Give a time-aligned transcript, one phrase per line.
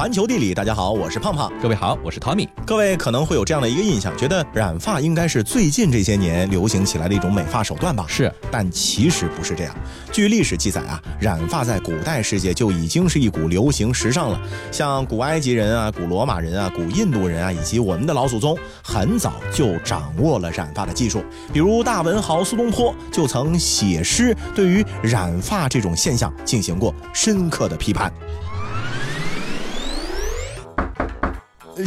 [0.00, 1.52] 环球地理，大家好，我是胖胖。
[1.60, 2.48] 各位好，我是 Tommy。
[2.64, 8.06] 各位可能会有这样的一个印象，觉得染发应该是最近这些年流行起来的一种美发手段吧？
[8.08, 9.76] 是，但其实不是这样。
[10.10, 14.40] 据历史记载啊，染发在古代世界就已经是一股流行时尚了。
[14.72, 21.22] 像古埃及人啊、古罗马人啊、古印度人啊，以及我们的老祖宗，很早就掌握了染发的技术。
[21.52, 28.10] 比如大文豪苏东坡就曾写诗，对于染发这种现象进行过深刻的批判。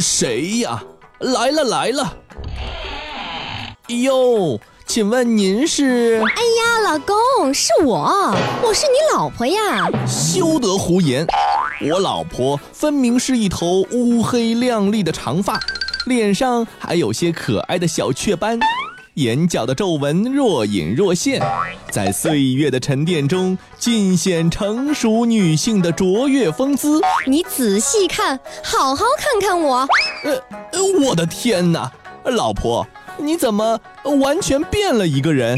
[0.00, 0.82] 谁呀？
[1.20, 2.16] 来了来了！
[3.88, 6.20] 哟，请问您是？
[6.20, 9.88] 哎呀，老公，是我，我是你老婆呀！
[10.06, 11.26] 休得胡言！
[11.90, 15.58] 我老婆分明是一头乌黑亮丽的长发，
[16.06, 18.58] 脸上还有些可爱的小雀斑。
[19.14, 21.40] 眼角的皱纹若隐若现，
[21.88, 27.00] 在岁月的沉淀中尽显成熟女性的卓越风姿。
[27.24, 29.86] 你仔细看，好好看看我。
[30.24, 30.42] 呃，
[31.06, 31.92] 我的天哪，
[32.24, 32.84] 老婆，
[33.16, 33.78] 你怎么
[34.20, 35.56] 完全变了一个人？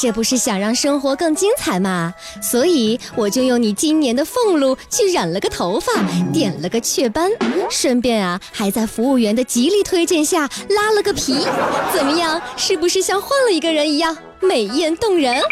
[0.00, 2.14] 这不是想让生活更精彩吗？
[2.40, 5.92] 所以我就用你今年的俸禄去染了个头发，
[6.32, 7.28] 点了个雀斑，
[7.68, 11.44] 顺便啊还在服务员的极力推荐下拉了个皮。
[11.92, 12.40] 怎么样？
[12.56, 15.42] 是不是像换了一个人一样美艳动人？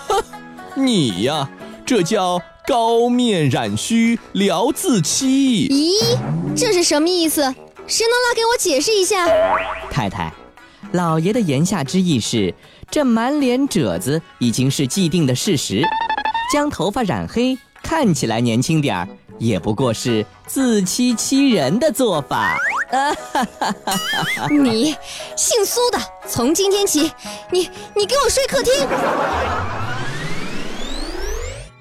[0.74, 1.46] 你呀，
[1.84, 5.68] 这叫高面染须聊自欺。
[5.68, 6.16] 咦，
[6.56, 7.42] 这是什么意思？
[7.86, 9.28] 谁能来给我解释一下？
[9.90, 10.32] 太太，
[10.92, 12.54] 老爷的言下之意是。
[12.94, 15.82] 这满脸褶子已经是既定的事实，
[16.52, 22.56] 将头发染黑，看起来年轻点儿，也不过是自欺欺人的做法。
[24.48, 24.94] 你
[25.36, 27.10] 姓苏的，从今天起，
[27.50, 28.72] 你你给我睡客厅。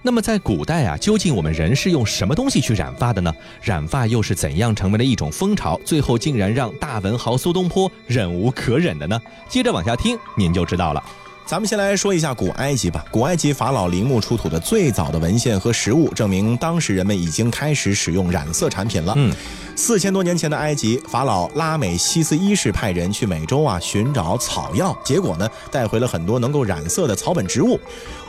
[0.05, 3.33] 那么在古代啊，究竟我们人是用什么东西去染发的呢？
[3.61, 9.17] 染发又是怎样成为了一种风潮，最后竟然让大文豪苏东坡忍无可忍的呢？
[9.47, 11.01] 接着往下听，您就知道了。
[11.45, 13.05] 咱们先来说一下古埃及吧。
[13.11, 19.13] 古埃及法老陵墓出土的最早的文献和实物，证明当时人们已经开始使用染色产品了。
[19.15, 19.33] 嗯，
[19.75, 27.79] 四千多年前的埃及，法老拉美西斯一世派人去美洲啊寻找草药，结果呢带回了很多能够染色的草本植物。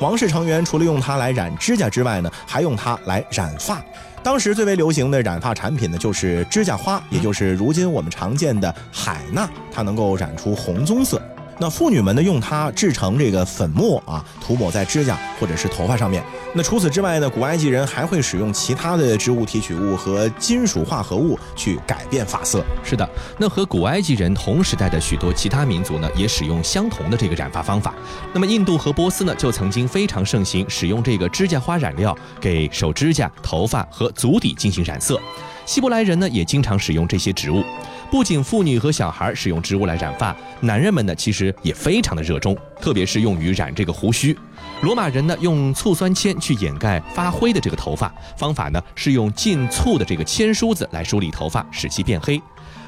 [0.00, 3.82] 王室成员除了用它来染指甲之外呢，还用它来染发。
[4.22, 11.20] 当时最为流行的染发产品呢，就是指甲花，也就是如今我们常见的海娜，它能够染出红棕色。
[11.58, 16.22] 那妇女们呢，用它制成这个粉末啊，涂抹在指甲或者是头发上面。
[16.52, 22.64] 那除此之外呢，古埃及人还会使用其他的植物提取物和金属化合物去改变发色。
[22.82, 27.94] 是的，那和古埃及人同时代的许多其他民族呢，也使用相同的这个染发方法。
[28.32, 35.20] 那么印度和波斯呢，就曾经非常盛行使用这个指甲花染料给手指甲、头发和足底进行染色。
[35.66, 37.64] 希伯来人呢，也经常使用这些植物。
[38.10, 44.36] 不仅妇女和小孩使用植物来染发，男人们呢其实也非常的热衷，特别是用于染这个胡须。
[44.82, 52.40] 罗马人呢用醋酸铅去掩盖发灰的这个头发，方法呢是用浸醋的这个铅梳子来梳理头发，使其变黑。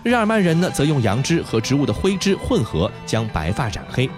[0.04, 4.08] 日耳曼人呢则用杨枝和植物的灰汁混合，将白发染黑。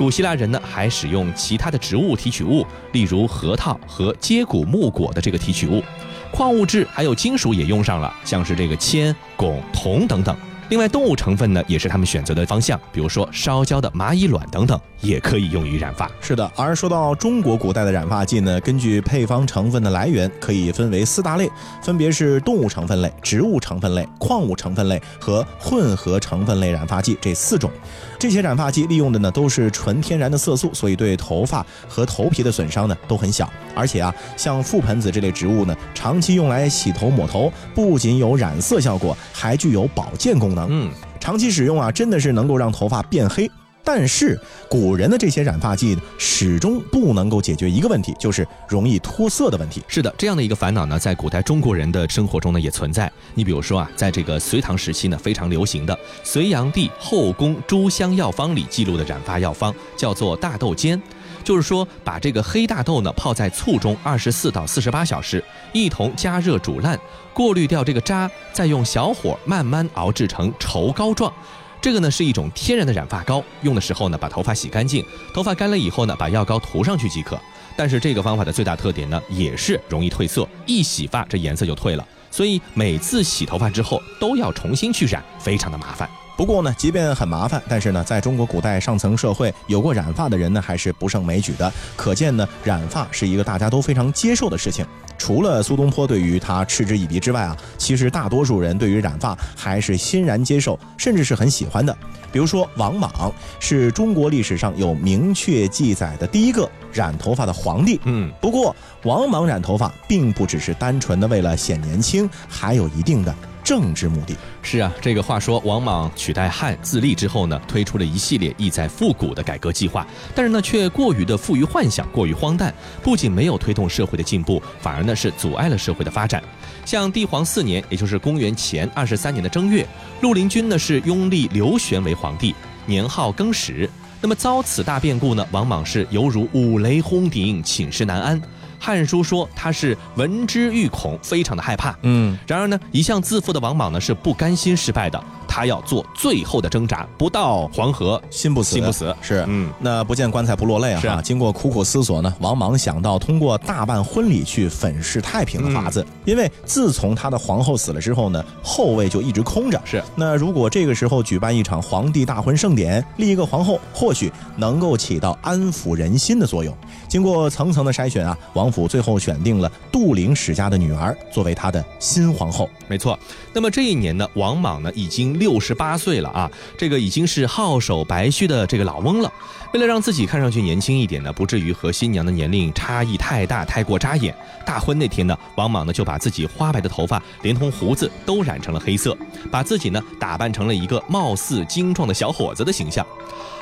[0.00, 5.84] 古希腊人呢还使用其他的植物提取物，例如核桃和接骨木果的这个提取物。
[6.32, 10.34] 矿物质还有金属也用上了，像是这个铅、汞、铜等等。
[10.70, 16.10] 另外，动物成分呢也是他们选择的方向，比如说烧焦的蚂蚁卵等等，也可以用于染发。
[16.20, 21.50] 是的，而说到中国古代的染发剂呢，根据配方成分的来源，可以分为四大类，
[21.82, 27.70] 分别是动物成分类、植物成分类、矿物成分类和混合成分类染发剂这四种。
[28.18, 33.50] 这些染发剂利用的呢都是纯天然的色素，所以对头发和头皮的损伤呢都很小。
[33.74, 40.68] 而且啊，像覆盆子这类植物呢，长期用来洗头抹头，不仅有染色效果，还具有保健功能。
[40.70, 43.50] 嗯，长期使用啊，真的是能够让头发变黑。
[43.82, 49.82] 但是古人的这些染发剂呢始终不能够解决一个问题，就是容易脱色的问题。
[49.88, 53.10] 是的，这样的一个烦恼呢，在古代中国人的生活中呢也存在。
[53.34, 61.00] 你比如说啊，在这个隋唐时期呢，非常流行的《隋炀帝后宫诸香药方》里记录的染发药方，叫做大豆煎，
[61.42, 65.42] 就是说把这个黑大豆呢泡在醋中二十四到四十八小时，
[65.72, 66.98] 一同加热煮烂，
[67.34, 71.32] 过滤掉这个渣，再用小火慢慢熬制成稠膏状。
[71.82, 77.40] 这个呢是一种天然的染发膏，用的时候呢把头发洗干净，头发干了以后呢把药膏涂上去即可。
[77.76, 86.08] 但是这个方法的最大特点呢也是容易褪色，一洗发这颜色就褪了，所以每次洗头发之后都要重新去染，非常的麻烦。
[86.36, 94.84] 不过呢，即便很麻烦，但是呢，在中国古代上层社会有过染发的人呢还是不胜枚举的，可见呢染发是一个大家都非常接受的事情。
[95.20, 101.94] 除了苏东坡对于他嗤之以鼻之外啊，其实大多数人对于染发还是欣然接受，甚至是很喜欢的。
[102.32, 103.12] 比如说王莽
[103.58, 108.00] 是中国历史上有明确记载的第一个染头发的皇帝。
[108.04, 113.34] 嗯，不过王莽染头发并不只是单纯的为了显年轻，还有一定的。
[113.70, 126.42] 政治目的是啊，这个话说，王莽取代汉自立之后呢，推出了一系列意在复古的改革计划，但是呢，却过于的富于幻想，过于荒诞，不仅没有推动社会的进步，反而呢是阻碍了社会的发展。
[126.84, 129.86] 像帝皇四年，也就是公元前二十三年的正月，
[130.20, 132.52] 绿林军呢是拥立刘玄为皇帝，
[132.86, 133.88] 年号更始。
[134.20, 138.36] 那么遭此大变故呢，王莽是犹如五雷轰顶，寝食难安。
[138.80, 141.94] 《汉书》说他是闻之欲恐，非常的害怕。
[142.02, 145.22] 嗯，然而呢，一向自负的王莽呢是不甘心失败的。
[145.50, 151.00] 他要做最后的挣扎，不到黄河心不死，心不死是，嗯，那不见棺材不落泪啊！
[151.00, 156.06] 是经过苦苦思索呢，王莽想到通过大办婚礼去粉饰太平的法子。
[156.24, 159.82] 因为自从他的皇后死了之后呢，后位就一直空着。
[159.84, 166.72] 是，那如果这个时候举办一场皇帝大婚盛典，立一个皇后，或许能够起到安抚人心的作用。
[167.08, 172.70] 经过层层的筛选啊，王府最后选定了杜陵史家的女儿作为他的新皇后。
[172.86, 173.18] 没错。
[173.52, 175.39] 那么这一年呢，王莽呢已经。
[175.40, 179.32] 六十八岁了啊，这个已经是皓首白须的这个老翁了。
[179.72, 184.36] 为了让自己看上去年轻一点呢，不至于和新娘的年龄差异太大，太过扎眼。
[184.66, 189.16] 大婚那天呢，王莽呢就把自己花白的头发连同胡子都染成了黑色，
[189.50, 193.06] 把自己呢打扮成了一个貌似精壮的小伙子的形象。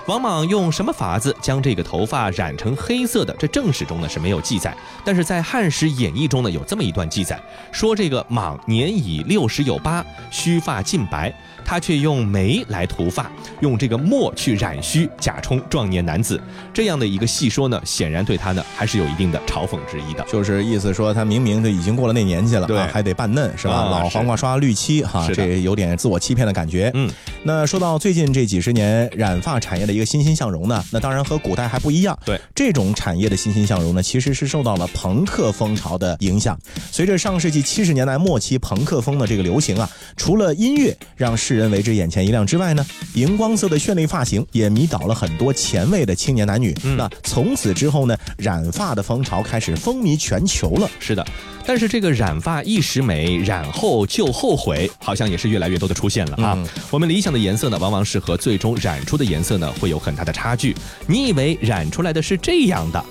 [0.08, 3.36] 王莽用什么法子将这个头发染成黑色的？
[3.38, 4.74] 这正史中呢是没有记载，
[5.04, 7.38] 但是在《汉史演义》中呢有这么一段记载，
[7.70, 11.30] 说这个莽年已六十有八，须发尽白。
[11.64, 16.40] 他却用眉来涂发，用这个墨去染须，假充壮年男子，
[16.72, 20.24] 这样的一个戏说呢，显然对他呢还是有一定的嘲讽之意的。
[20.24, 23.74] 就是意思说他明明就已经过了那年纪了，对，还得扮嫩是吧？
[23.74, 26.90] 老黄瓜刷绿漆哈，这有点自我欺骗的感觉。
[26.94, 27.10] 嗯，
[27.42, 32.16] 那说到最近这几十年染发产业的一个欣欣向荣呢，那当然和古代还不一样。
[32.24, 36.56] 对，这种产业的欣欣向荣呢，其实是受到了朋克风潮的影响。
[36.92, 46.72] 随着上世纪七十年代末期朋克风的这个流行啊，除了音乐让世人为之眼前一亮之外呢，荧光色的绚丽发型也迷倒了很多前卫的青年男女。
[46.96, 50.88] 那从此之后呢，染发的风潮开始风靡全球了。
[51.00, 51.26] 是的，
[51.66, 56.56] 但是这个染发一时美，染后就后悔，好像也是越来越多的出现了啊。
[56.90, 60.74] 我们理想的颜色呢，往往是和最终染出的颜色呢，会有很大的差距。
[61.06, 63.04] 你以为染出来的是这样的？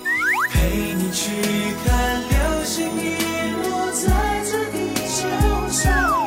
[0.50, 1.30] 陪你去
[1.84, 5.28] 看流星雨落在这地球
[5.68, 6.26] 上。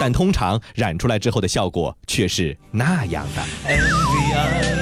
[0.00, 4.79] 但通常染出来之后的效果却是那样的。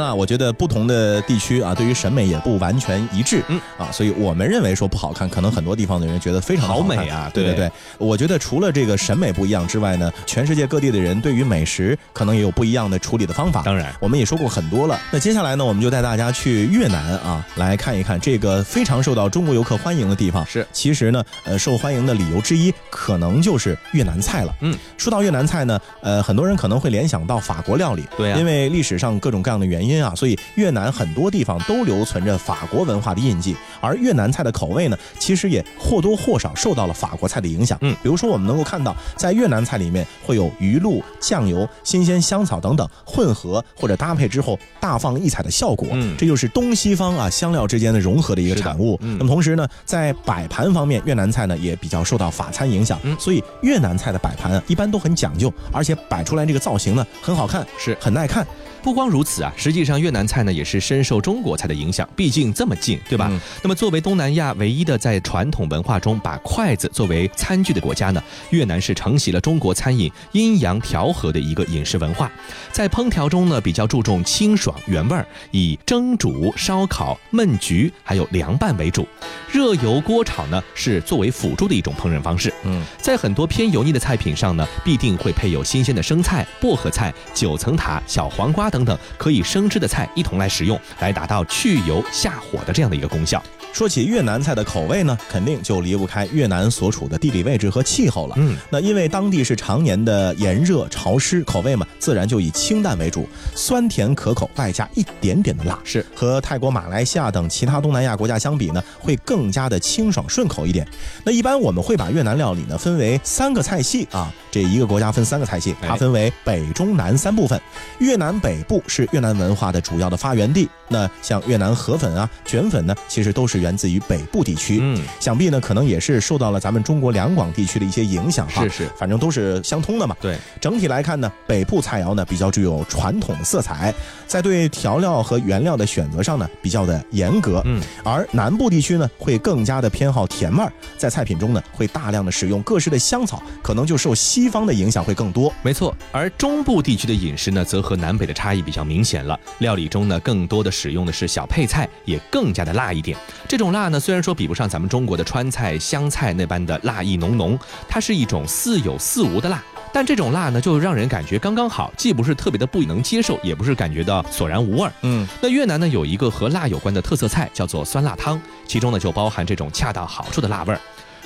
[0.00, 7.70] 了，我觉得不同的地区啊，对于审美也不完全一致，嗯啊，所以我们认为说不好看，可能很多地方的人觉得非常好美啊，对对对。
[7.98, 13.62] 我觉得除了这个审美不一样之外呢，全世界各地的人对于美食可能也有不一样的处理的方法。
[13.62, 14.98] 当然，我们也说过很多了。
[15.12, 20.44] 那接下来呢，我们就带大家去越南啊，来看一看这个非常受到中国游客欢迎的地方。
[20.46, 24.54] 是，其实呢，呃，受欢迎的理由之一可能就是越南菜了。
[24.60, 28.06] 嗯，说到越南菜呢，呃，很多人可能会联想到法国料理。
[28.16, 30.38] 对啊，因为历史上各种各样的原因啊，所以。
[30.56, 37.78] 越南很多地方都留存着法国文化的印记，而越南菜的口味呢，其实也或多或少受到了法国菜的影响。
[37.80, 45.88] 嗯，比如说我们能够看到，在越南菜里面会有鱼露、酱油、新鲜香草等等混合或者搭配之后大放异彩的效果。
[45.92, 48.98] 嗯，这就是东西方啊香料之间的融合的一个产物。
[49.00, 52.98] 嗯，那么同时呢，在摆盘方面，越南菜呢也比较受到法餐影响。
[53.04, 58.46] 嗯，所以越南菜的摆盘啊一般都很讲究，而且摆出来这个造型呢很好看，是很耐看。
[58.82, 63.30] 不光如此啊，实际上越南菜呢也是深受中国菜的影响，毕竟这么近，对吧？
[63.62, 72.32] 那么作为东南亚唯一的在传统文化中把筷子作为餐具的国家呢，越南是承袭了中国餐饮阴阳调和的一个饮食文化，
[72.72, 79.06] 在烹调中呢比较注重清爽原味儿，以蒸煮、烧烤、焖焗还有凉拌为主，
[79.52, 82.52] 热油锅炒呢是作为辅助的一种烹饪方式。
[82.64, 88.69] 嗯，在很多偏油腻的菜品上呢，必定会配有新鲜的生菜、薄荷菜、九层塔、小黄瓜。
[88.70, 93.42] 等等可以生吃的菜一同来食用，来达到去油下火的这样的一个功效。
[93.72, 98.34] 说起越南菜的口味呢，肯定就离不开越南所处的地理位置和气候了。
[98.36, 105.78] 嗯，那因为当地是常年的炎热潮湿，口味嘛，自然就以清淡为主，酸甜可口，外加一点点的辣。
[105.84, 110.84] 是和泰国、马来西亚等其他东南亚国家相比呢，会更加的清爽顺口一点。
[111.24, 117.60] 那一般我们会把越南料理呢分为三个菜系啊，这一个国家分三个菜系，它分为北中南三部分。
[118.00, 120.68] 越南北北部是越南文化的主要的发源地。
[120.88, 124.78] 那像越南河粉啊、卷粉呢，其实都是源自于北部地区。
[124.82, 128.62] 嗯，想必呢，可能也是受到了咱们中国两广地区的一些影响哈。
[128.64, 130.14] 是是，反正都是相通的嘛。
[130.20, 133.94] 对，整体来看呢，北部菜肴呢比较具有传统的色彩，
[134.26, 137.62] 在对调料和原料的选择上呢比较的严格。
[137.64, 145.52] 嗯，而南部地区呢会更加的偏好甜味儿，在菜品中呢会大量的使用各式的香草，可能就受西方的影响会更多。
[145.62, 149.38] 没错，而中部地区的饮食呢，则和南北的差异比较明显了。
[149.58, 153.16] 料理中呢，更多的使用的是小配菜，也更加的辣一点。
[153.48, 159.62] 这种辣呢，虽然说比不上咱们中国的川菜、湘菜那般的辣意浓浓，它是一种似有似无的辣。
[159.92, 164.88] 但这种辣呢，就让人感觉刚刚好，既不是特别的不能接受，也不是感觉到索然无味。
[165.02, 170.80] 嗯，那越南呢，有一个和辣有关的特色菜，叫做酸辣汤，其中呢就包含这种恰到好处的辣味儿。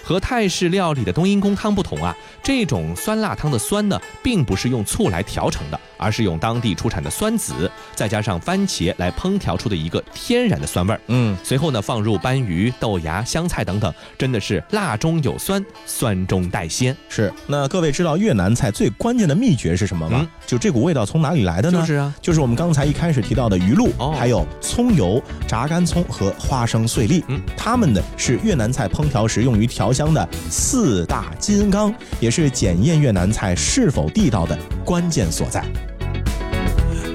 [0.05, 11.01] 和泰式料理的冬阴功汤不同啊，这种酸辣汤的酸呢，并不是用醋来调成的，而是用当地出产的酸子，再加上番茄来烹调出的一个天然的酸味儿。
[11.07, 16.95] 嗯，随后呢，放入斑鱼、豆芽、香菜等等，真的是辣中有酸，酸中带鲜。
[17.09, 20.29] 是，那各位知道越南菜最关键的秘诀是什么吗？
[20.47, 21.81] 就这股味道从哪里来的呢？
[21.81, 27.25] 就是啊，就是我们刚才一开始提到的鱼露，还有葱油、炸干葱和花生碎粒。
[27.29, 29.94] 嗯，它们呢是越南菜烹调时用于调。
[29.95, 35.65] 香的四大金刚，也是检验越南菜是否地道的关键所在。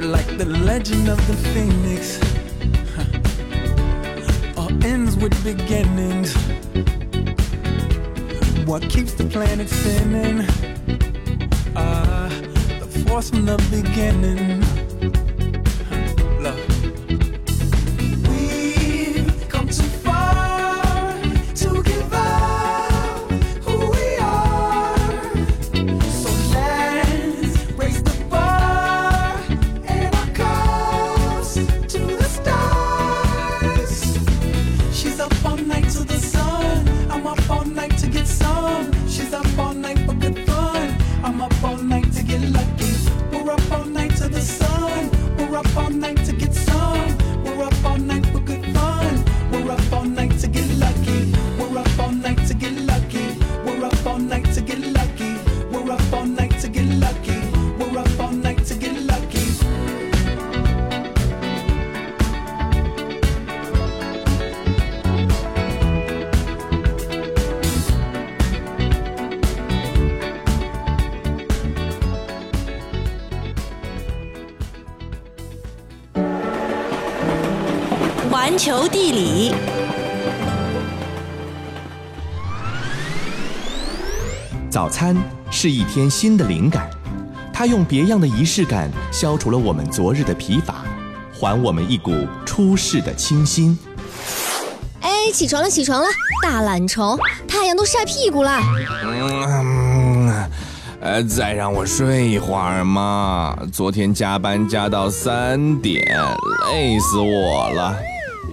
[0.01, 0.85] 环
[14.43, 14.78] 球
[78.91, 79.53] 地理，
[84.69, 85.15] 早餐
[85.51, 86.89] 是一天新的灵感，
[87.53, 90.83] 它用别样的仪式感消除了我们昨日的疲乏，
[91.31, 93.77] 还我们一股出世的清新。
[95.01, 96.07] 哎，起床了，起床了，
[96.41, 97.17] 大懒虫，
[97.47, 98.59] 太阳都晒屁股了。
[99.03, 100.49] 嗯，
[100.99, 106.17] 呃，再让我睡一会儿嘛，昨天加班加到三点，
[106.71, 107.95] 累死我了。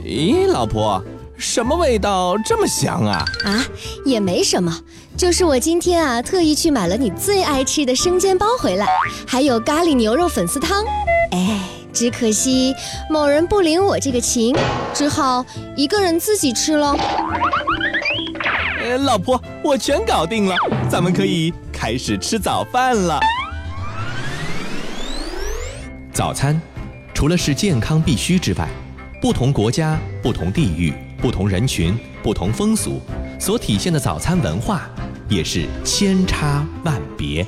[0.06, 1.02] 咦，老婆，
[1.36, 3.24] 什么味道这么香啊？
[3.44, 3.66] 啊，
[4.04, 4.72] 也没什么，
[5.16, 8.86] 就是我今天啊特意去买了你最爱吃的生煎包回来，
[9.26, 10.84] 还有咖喱牛肉粉丝汤。
[11.32, 11.58] 哎，
[11.92, 12.72] 只可惜
[13.10, 14.54] 某人不领我这个情，
[14.94, 15.44] 只好
[15.74, 16.96] 一个人自己吃了。
[18.80, 20.54] 呃，老婆，我全搞定了，
[20.88, 23.18] 咱们可以开始吃早饭了。
[26.12, 26.62] 早餐，
[27.12, 28.68] 除了是健康必须之外。
[29.20, 33.00] 不同国家、不同地域、不同人群、不同风俗，
[33.40, 34.82] 所体现的早餐文化
[35.28, 37.44] 也是千差万别。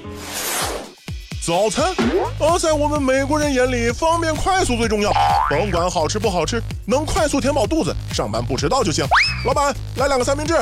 [1.43, 1.95] 早餐，
[2.39, 5.13] 而在我们美国人眼里，方便快速最重要。
[5.51, 9.05] 甭管好吃不好吃，能快速填饱肚子，上班不迟到就行。
[9.45, 10.55] 老板，来两个三明治。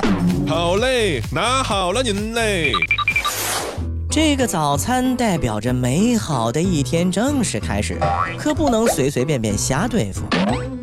[0.49, 2.73] 好嘞，拿好了您嘞。
[4.11, 7.97] 这个早餐代表着美好的一天正式开始，
[8.39, 10.23] 可不能随随便便瞎对付。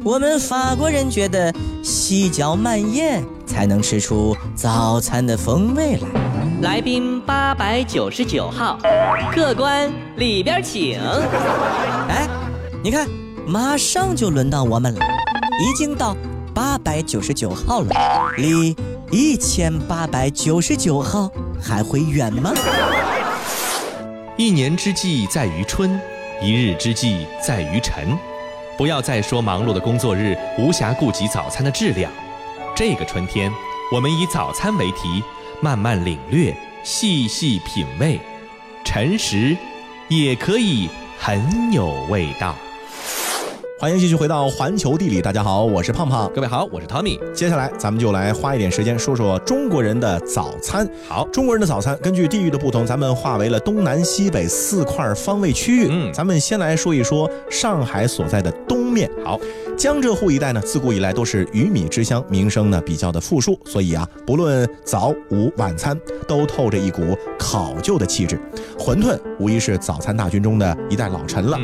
[0.06, 6.74] 我们法国人觉得细嚼慢咽才能吃出早餐的风味来。
[6.74, 8.78] 来宾八百九十九号，
[9.32, 11.00] 客官里边请。
[12.10, 12.28] 哎，
[12.84, 13.08] 你看，
[13.48, 15.00] 马上就轮到我们了，
[15.62, 16.18] 已经到
[16.54, 17.96] 八百九十九号了，
[18.36, 18.76] 离
[19.10, 21.32] 一千八百九十九号
[21.62, 22.52] 还会远吗？
[24.36, 25.98] 一年之计在于春，
[26.42, 28.18] 一日之计在于晨。
[28.78, 32.12] 不要再说忙碌的工作日无暇顾及早餐的质量。
[32.76, 33.52] 这个春天，
[33.92, 35.24] 我们以早餐为题，
[35.62, 38.20] 慢慢领略，细细品味。
[38.84, 39.56] 晨时，
[40.10, 42.56] 也可以很有味道。
[43.84, 47.20] 欢迎继续回到环球地理，大家好，我是胖胖，各位好，我是 Tommy。
[47.34, 50.90] 接下来咱们就来花一点时间说说中国人的早餐。
[51.06, 55.90] 好，中国人的早餐根据地域的不同，咱们划为了东南西北四块方位区域。
[55.92, 59.12] 嗯，咱们先来说一说上海所在的东面。
[59.26, 59.38] 好，
[59.78, 67.02] 江浙沪一带呢，自古以来都是鱼米之乡，名声呢比较的富庶，所以啊，不论早午晚餐，都透着一股
[67.38, 68.40] 考究的气质。
[68.80, 71.60] 馄饨无疑是早餐大军中的一代老臣了。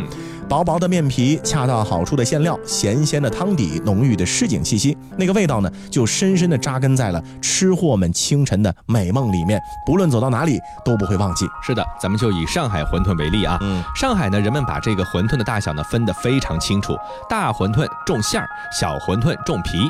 [0.49, 11.45] 薄薄的面皮，恰到好处的馅料，咸鲜的汤底，浓郁的市井气息，那个味道呢，就深深的扎根在了吃货们清晨的美梦里面，不论走到哪里都不会忘记。
[11.61, 16.97] 是的，咱们就以上海馄饨为例啊，嗯，上海呢，人们把这个馄饨的大小呢分得非常清楚，
[17.29, 19.87] 大馄饨重馅儿，小馄饨重皮。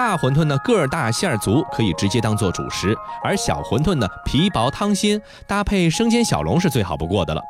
[0.00, 7.42] 大馄饨呢个儿大馅儿足，可以直接当做主食；而小馄饨呢皮薄汤鲜，搭配生煎小笼是最好不过的了。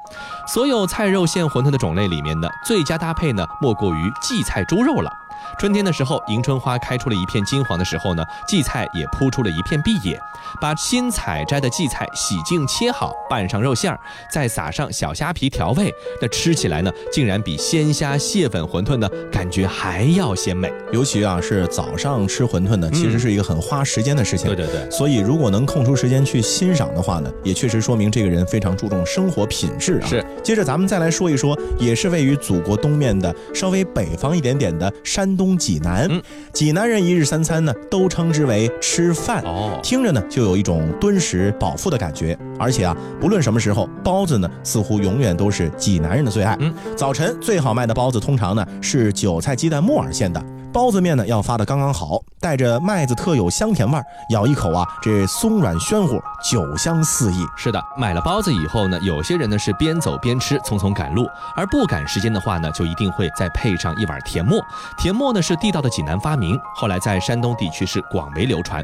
[0.48, 5.12] 所有菜肉馅馄饨的种类里面呢，最佳搭配呢莫过于荠菜猪肉了。
[5.58, 10.18] 春天的时候，迎春花开出了一片金黄的时候呢，荠菜也铺出了一片碧野。
[10.60, 14.00] 把新采摘的荠菜洗净切好，拌上肉馅儿，
[14.32, 20.72] 再撒上小虾皮调味，那吃起来呢，竟然比鲜虾蟹粉馄饨呢感觉还要鲜美。
[20.92, 24.46] 尤其啊，是早上吃馄饨呢，其实是一个很花时间的事情。
[24.46, 24.90] 对对对。
[24.90, 30.08] 所以如果能空出时间去欣赏的话呢，也确实说明这个人非常注重生活品质啊。
[30.08, 30.24] 是。
[30.42, 36.06] 接着咱们再来说一说，也是位于祖国东面的稍微北方一点点的山东济南。
[36.10, 36.22] 嗯。
[36.52, 39.42] 济南人一日三餐呢，都称之为吃饭。
[39.44, 39.80] 哦。
[39.82, 42.38] 听着呢，就有一种敦实饱腹的感觉。
[42.58, 46.54] 而且啊，不论什么时候，包子呢，似乎永远都是济南人的最爱。
[46.60, 46.74] 嗯。
[46.94, 50.44] 早晨最好卖的包子，通常呢是韭菜鸡蛋木耳馅的。
[50.72, 57.44] 包子面呢要发的刚刚好，带着麦子特有香甜味儿，咬一口啊，这松软暄乎，酒香四溢。
[57.56, 61.24] 是的，买了包子以后呢，有些人呢是边走边吃，匆匆赶路；
[61.56, 64.64] 而不赶时间的话呢，就一定会再配上一碗甜沫。
[64.96, 68.80] 甜沫呢是地道的济南发明，后来在山东地区是广为流传。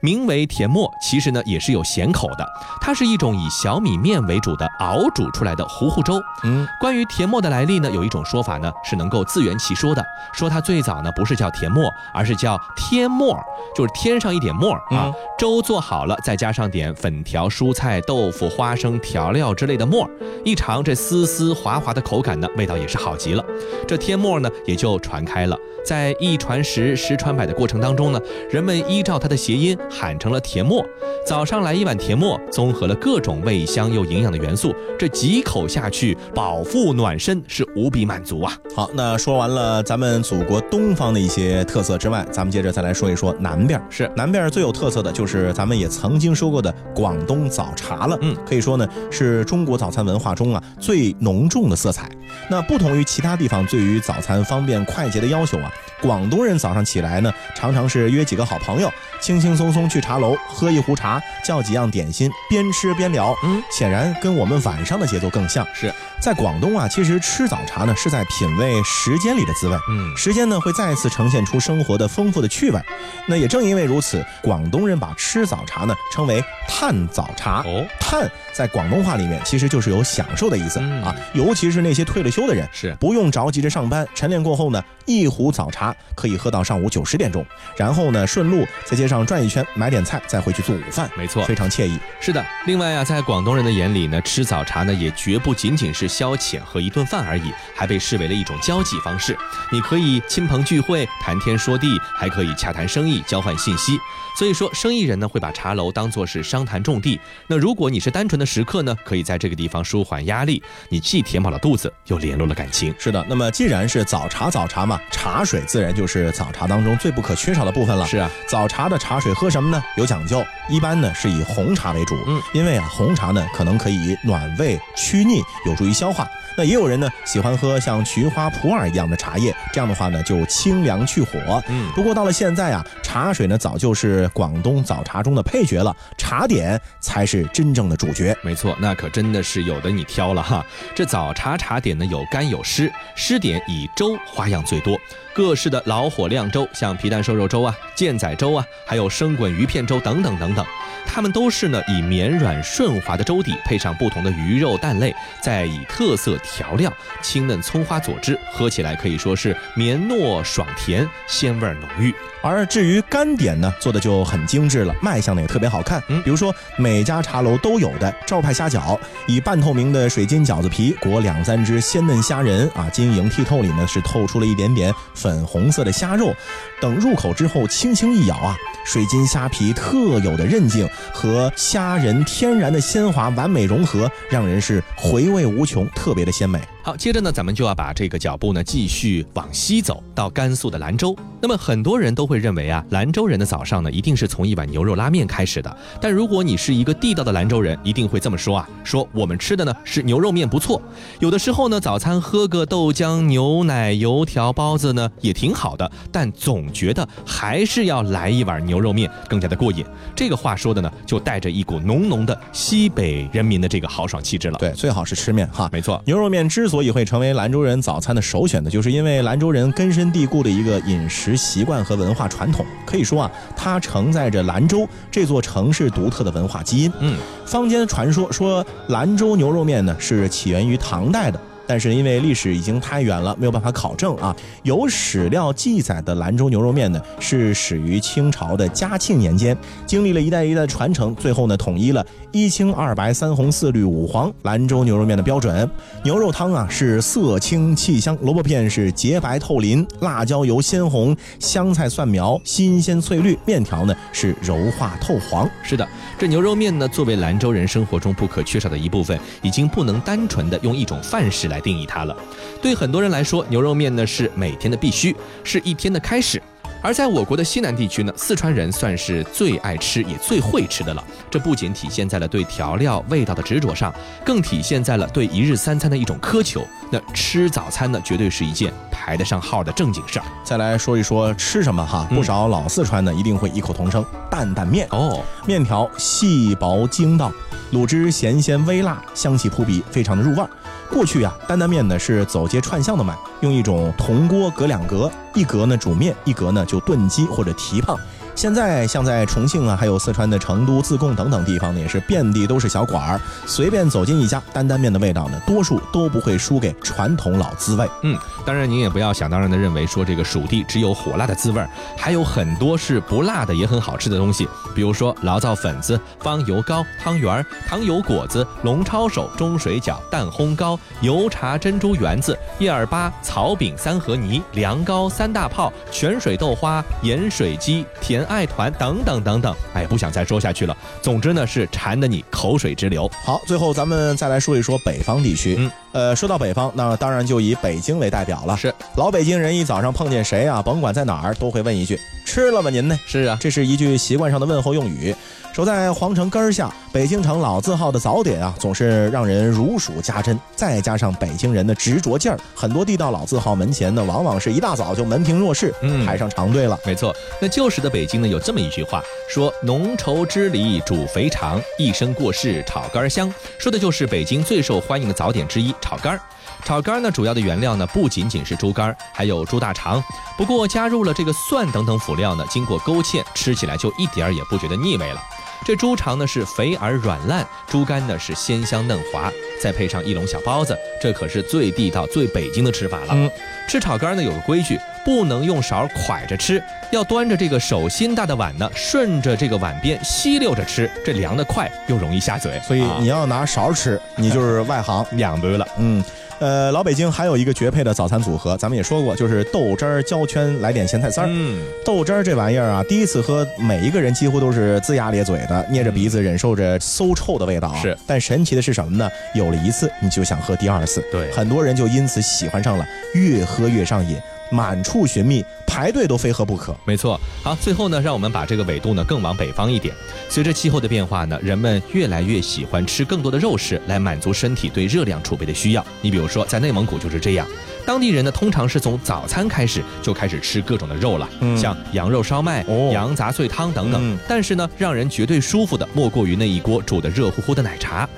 [0.00, 2.44] 名为甜沫，其实呢也是有咸口的，
[2.80, 6.20] 它是一种以小米面为主的熬煮出来的糊糊粥。
[6.42, 11.27] 嗯，关于甜沫的来历呢，有一种说法呢是能够自圆其说的，说它最早呢不是。
[11.28, 13.38] 是叫甜沫，而是叫添沫，
[13.76, 15.12] 就是添上一点沫啊。
[15.38, 20.08] 粥做好了，再加上点粉条、蔬菜、豆腐、花生调料之类的沫，
[20.42, 23.44] 一尝这丝丝滑滑的口感呢，味道也是好极了。
[23.86, 25.56] 这天沫呢，也就传开了。
[25.84, 30.84] 在一传十，十传百的过程当中呢，人们依照它的谐音喊成了甜沫。
[31.24, 38.52] 早上来一碗甜沫，综合了各种味香又营养的元素，这几口下去，饱腹暖身是无比满足啊。
[38.74, 41.17] 好，那说完了咱们祖国东方的。
[41.18, 43.80] 一些特色之外，咱们接着再来说一说南边。
[43.90, 48.16] 是南边最有特色的就是咱们也曾经说过的广东早茶了。
[48.22, 52.08] 嗯，可以说呢是中国早餐文化中啊最浓重的色彩。
[52.48, 58.88] 那不同于其他地方对于早餐方便快捷的要求啊，广东人早上起来呢常常是约几个好朋友，
[59.20, 63.34] 轻轻松松去茶楼喝一壶茶，叫几样点心，边吃边聊。
[63.42, 65.66] 嗯，显然跟我们晚上的节奏更像。
[65.74, 69.76] 是在广东啊，其实吃早茶呢是在品味时间里的滋味。
[69.90, 71.07] 嗯，时间呢会再次。
[71.08, 72.80] 呈现出生活的丰富的趣味，
[73.26, 77.62] 那也正因为如此，广东人把吃早茶呢称为叹早茶。
[77.64, 87.44] 哦，叹在广东话里面其实就是有享受的意思啊，尤其是那些退了休的人，是不用着急着上班，晨练过后呢，一壶早茶可以喝到上午九十点钟，
[87.76, 91.10] 然后呢顺路在街上转一圈，买点菜再回去做午饭。
[91.14, 91.98] 没错，非常惬意。
[92.20, 99.36] 是的，另外啊，在广东人的眼里呢，吃早茶呢也绝不仅仅是消遣和一顿饭而已，还被视为了一种交际方式。
[99.70, 100.97] 你可以亲朋聚会。
[101.20, 103.98] 谈天说地，还可以洽谈生意、交换信息。
[104.36, 107.18] 所以说，生意人呢会把茶楼当作是商谈重地。
[107.48, 110.62] 那如果你是单纯的食客呢，可以在这个地方舒缓压力。
[110.88, 112.94] 你既填饱了肚子，又联络了感情。
[112.98, 118.06] 是的，那么既然是早茶，早茶嘛，茶水自然就是早茶当中最不可缺少的部分了。
[118.06, 119.82] 是啊，早茶的茶水喝什么呢？
[119.96, 122.16] 有讲究，一般呢是以红茶为主。
[122.28, 126.28] 嗯，因为啊，红茶呢可能可以暖胃驱腻，有助于消化。
[126.56, 131.62] 那也有人呢喜欢喝像菊花普洱一样的茶叶，这样的话呢就清凉去火。
[131.68, 138.34] 嗯，不过到了现在啊，茶水呢早就是广东早茶中的配角了，茶点才是真正的主角。
[138.40, 140.64] 没错，那可真的是有的你挑了哈。
[140.94, 144.98] 这早茶茶点呢有干有湿，湿点以粥花样最多，
[145.34, 150.64] 各式的老火靓粥，像皮蛋瘦肉粥啊、健仔粥啊，还有生滚鱼片粥等等等等。
[151.10, 162.14] 它们都是呢以绵软顺滑的粥底，配上不同的鱼肉蛋类，再以特色调料、清嫩葱花佐之，喝起来可以说是绵糯爽甜，鲜味浓郁。
[162.48, 166.02] 而至于干点呢，做的就很精致了，卖相呢也特别好看。
[166.08, 176.32] 嗯，比如说每家茶楼都有的招牌虾饺，以半透明的水晶饺子皮裹两三只鲜嫩虾仁啊，晶莹剔透里呢是透出了一点点粉红色的虾肉。
[176.80, 186.60] 等入口之后，轻轻一咬啊，水晶虾皮特有的韧劲和虾仁天然的鲜滑完美融合，让人是回味无穷，特别的鲜美。
[186.82, 191.14] 好，接着呢，咱们就要把这个脚步呢继续往西走到甘肃的兰州。
[191.40, 195.76] 那么很多人都会认为啊，兰州人的早上呢一定是从一碗牛肉拉面开始的。
[196.00, 200.80] 但如果你是一个地道的兰州人，一定会这么说啊，说我们吃的呢是牛肉面不错。
[201.20, 209.84] 有的时候呢，早餐喝个豆浆、牛奶、油条、包子呢也挺好的，但总觉得还是要来一碗牛肉面更加的过瘾。
[210.16, 214.58] 这个话说的呢，就带着一股浓浓的西北人民的这个豪爽气质了。
[214.58, 222.64] 对，最好是吃面哈，没错，牛肉面之所所以会成为兰州人早餐的首选呢，就是因为兰州人根深蒂固的一个饮食习惯和文化传统。
[222.86, 226.92] 可以说啊，它承载着兰州这座城市独特的文化基因。
[227.00, 231.38] 嗯，坊间传说说兰州牛肉面呢是起源于唐代的。
[231.68, 234.34] 但是因为历史已经太远了，没有办法考证啊。
[234.62, 239.54] 有史料记载的兰州牛肉面呢，是始于清朝的嘉庆年间，
[239.86, 245.68] 经历了一代一代的传承，最后呢统一了一清二白三红四绿五黄兰州牛肉面的标准。
[246.02, 255.46] 牛肉汤啊是色清气香，萝卜片是洁白透淋，辣椒油鲜红，香菜蒜苗新鲜翠绿，面条呢是柔化透黄。
[255.62, 255.86] 是的，
[256.18, 261.57] 这牛肉面呢作为兰州人生活中不可缺少的一部分，已经不能单纯的用一种范式来。
[261.60, 262.16] 定义它了，
[262.60, 266.42] 对很多人来说，牛肉面呢是每天的必须，是一天的开始。
[266.80, 271.02] 而在我国的西南地区呢，四川人算是最爱吃也最会吃的了。
[271.28, 273.92] 这不仅体现在了对调料味道的执着上，
[274.24, 276.64] 更体现在了对一日三餐的一种苛求。
[276.88, 280.24] 那吃早餐呢，绝对是一件排得上号的正经事儿。
[280.44, 287.32] 再来说一说吃什么哈，不少老四川呢一定会异口同声：担担面哦，面条细薄筋道，
[287.72, 290.48] 卤汁咸鲜微辣，香气扑鼻，非常的入味儿。
[290.90, 297.96] 过去啊，担担面呢是走街串巷的卖，用一种铜锅隔两格，一格呢煮面，一格呢就炖鸡或者蹄膀。
[298.34, 303.20] 现在像在重庆啊，还有四川的成都、自贡等等地方呢，也是遍地都是小馆儿。
[303.46, 307.88] 随便走进一家，担担面的味道呢，多数都不会输给传统老滋味。
[308.02, 308.16] 嗯，
[308.48, 314.48] 当然您也不要想当然的认为说这个蜀地只有火辣的滋味儿，还有很多是不辣的也很好吃的东西。
[314.74, 328.24] 比如说醪糟粉子、方油糕、汤圆儿、糖油果子、龙抄手、中水饺、蛋烘糕、油茶珍珠圆子、叶儿粑、草饼三合泥、凉糕三大炮、泉水豆花、盐水鸡、甜。
[328.24, 330.74] 爱团等等等等，哎，不想再说下去了。
[331.02, 333.10] 总之呢，是馋得你口水直流。
[333.24, 335.56] 好，最后咱们再来说一说北方地区。
[335.58, 338.56] 嗯，呃，说到北方，那当然就以北京为代表了。
[338.56, 342.70] 是，老北京人一早上碰见谁啊，甭管在哪儿，都会问一句：“吃了吗？
[342.70, 345.14] 您呢？”是啊，这是一句习惯上的问候用语。
[345.54, 350.38] 守在皇城根儿下，北京城老字号的早点啊，总是让人如数家珍。
[350.54, 356.78] 再加上北京人的执着劲儿，很多地道老字号门前呢，往往是一大早就门庭若市，嗯，排上长队了。
[356.84, 366.16] 没错，那旧时的北京呢，有这么一句话，说浓稠之里煮肥肠，一生过世炒肝香，说的就是北京最受欢迎的早点之一——炒肝。
[366.64, 370.02] 炒肝呢，主要的原料呢，不仅仅是猪肝，还有猪大肠，
[370.36, 375.20] 不过加入了这个蒜等等辅料呢，经过勾芡，吃起来就一点儿也不觉得腻味了。
[375.64, 383.08] 这猪肠呢是肥而软烂，猪肝呢是鲜香嫩滑，再配上一笼小包子，这可是最地道、最北京的吃法了。
[383.10, 383.30] 嗯，
[383.68, 392.60] 吃炒肝呢有个规矩，不能用勺蒯着吃，要端着这个手心大的碗呢，顺着这个碗边吸溜着吃，这凉得快又容易下嘴。
[392.60, 395.66] 所以你要拿勺吃，你就是外行两杯了。
[395.78, 396.04] 嗯。
[396.40, 401.26] 呃，老北京还有一个绝配的早餐组合，咱们也说过，就是豆汁儿焦圈来点咸菜丝儿。
[401.28, 407.74] 嗯，豆汁儿这玩意儿啊，第一次喝，每一个人几乎都是龇牙咧嘴的，捏着鼻子忍受着馊臭的味道。
[407.82, 409.10] 是，但神奇的是什么呢？
[409.34, 411.04] 有了一次，你就想喝第二次。
[411.10, 414.16] 对，很多人就因此喜欢上了，越喝越上瘾。
[414.50, 416.74] 满处寻觅，排队都非喝不可。
[416.84, 419.94] 没错，好，最后呢，让我们把这个纬度呢更往北方一点。
[420.28, 425.84] 随着气候的变化呢，人们越来越喜欢吃更多的肉食来满足身体对热量储备的需要。
[426.00, 427.46] 你比如说，在内蒙古就是这样，
[427.86, 434.18] 当地人呢通常是从早餐开始就开始吃各种的肉了，像羊肉烧麦、羊杂碎汤等等。
[434.28, 438.08] 但是呢，让人绝对舒服的莫过于那一锅煮的热乎乎的奶茶。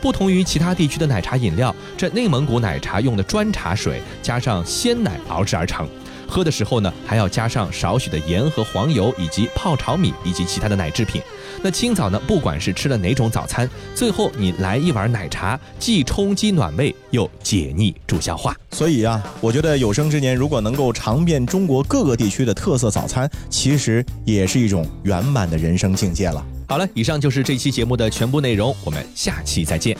[0.00, 5.88] 不同于其他地区的奶茶饮料，这内蒙古奶茶用的砖茶水加上鲜奶熬制而成，
[6.26, 11.20] 喝的时候呢，还要加上少许的盐和黄油，以及泡炒米以及其他的奶制品。
[11.60, 18.56] 那清早呢，不管是吃了哪种早餐，最后你来一碗奶茶，既充饥暖胃，又解腻助消化。
[18.70, 26.44] 所以啊，我觉得有生之年如果能够尝遍中国各个地区的特色早餐，其实也是一种圆满的人生境界了。
[26.70, 29.96] 好了，以上就是这期节目的全部内容，我们下期再见。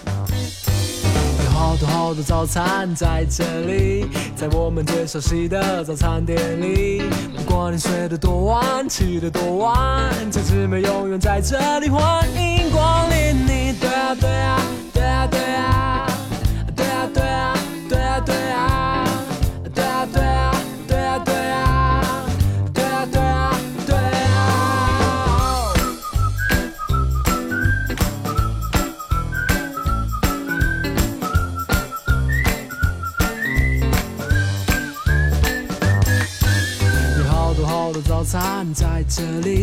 [1.42, 4.04] 有好多好多早餐在这里，
[4.36, 7.04] 在我们最熟悉的早餐店里。
[7.34, 13.72] 不管你睡得多晚，起得多晚，这姊妹永远在这里，欢迎光临你。
[13.80, 14.60] 对啊对啊
[14.92, 16.17] 对啊对啊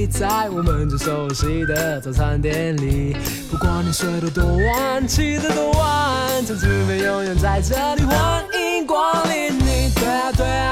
[0.07, 3.15] 在我们最熟悉的早餐店里
[3.49, 9.57] 不管你睡得多晚起得多晚晨之美永远在这里欢迎光临。
[9.57, 10.64] 你对啊对啊